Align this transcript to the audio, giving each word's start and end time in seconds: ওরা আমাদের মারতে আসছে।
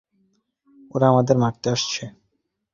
ওরা 0.95 1.05
আমাদের 1.09 1.35
মারতে 1.37 1.67
আসছে। 1.75 2.03